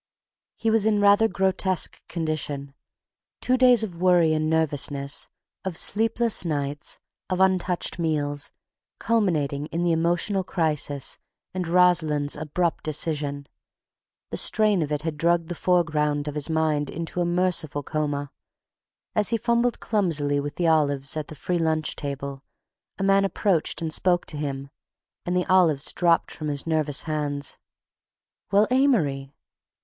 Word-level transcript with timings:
He 0.55 0.71
was 0.71 0.87
in 0.87 0.99
rather 0.99 1.27
grotesque 1.27 2.01
condition: 2.07 2.73
two 3.39 3.55
days 3.55 3.83
of 3.83 3.95
worry 4.01 4.33
and 4.33 4.49
nervousness, 4.49 5.29
of 5.63 5.77
sleepless 5.77 6.43
nights, 6.43 6.99
of 7.29 7.39
untouched 7.39 7.99
meals, 7.99 8.51
culminating 8.97 9.67
in 9.67 9.83
the 9.83 9.91
emotional 9.91 10.43
crisis 10.43 11.19
and 11.53 11.67
Rosalind's 11.67 12.35
abrupt 12.35 12.83
decision—the 12.83 14.37
strain 14.37 14.81
of 14.81 14.91
it 14.91 15.03
had 15.03 15.17
drugged 15.17 15.49
the 15.49 15.53
foreground 15.53 16.27
of 16.27 16.33
his 16.33 16.49
mind 16.49 16.89
into 16.89 17.21
a 17.21 17.25
merciful 17.27 17.83
coma. 17.83 18.31
As 19.13 19.29
he 19.29 19.37
fumbled 19.37 19.79
clumsily 19.79 20.39
with 20.39 20.55
the 20.55 20.65
olives 20.67 21.15
at 21.15 21.27
the 21.27 21.35
free 21.35 21.59
lunch 21.59 21.95
table, 21.95 22.43
a 22.97 23.03
man 23.03 23.23
approached 23.23 23.83
and 23.83 23.93
spoke 23.93 24.25
to 24.25 24.37
him, 24.37 24.71
and 25.27 25.37
the 25.37 25.45
olives 25.45 25.93
dropped 25.93 26.31
from 26.31 26.47
his 26.47 26.65
nervous 26.65 27.03
hands. 27.03 27.59
"Well, 28.51 28.65
Amory..." 28.71 29.35